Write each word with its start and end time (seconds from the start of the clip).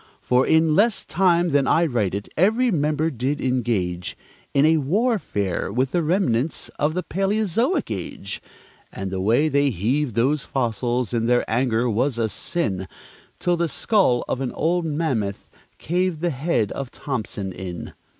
For, 0.19 0.47
in 0.47 0.73
less 0.75 1.05
time 1.05 1.49
than 1.49 1.67
I 1.67 1.85
write 1.85 2.15
it, 2.15 2.27
every 2.35 2.71
member 2.71 3.11
did 3.11 3.39
engage 3.39 4.17
In 4.51 4.65
a 4.65 4.77
warfare 4.77 5.71
with 5.71 5.91
the 5.91 6.01
remnants 6.01 6.69
of 6.79 6.97
a 6.97 7.03
palæozoic 7.03 7.95
age; 7.95 8.41
And 8.91 9.11
the 9.11 9.21
way 9.21 9.47
they 9.47 9.69
heaved 9.69 10.15
those 10.15 10.43
fossils 10.43 11.13
in 11.13 11.27
their 11.27 11.47
anger 11.47 11.87
was 11.87 12.17
a 12.17 12.29
sin, 12.29 12.87
Till 13.39 13.57
the 13.57 13.67
skull 13.69 14.25
of 14.27 14.41
an 14.41 14.51
old 14.53 14.85
mammoth 14.85 15.51
caved 15.77 16.21
the 16.21 16.31
head 16.31 16.71
of 16.71 16.89
Thompson 16.89 17.51
in. 17.51 17.93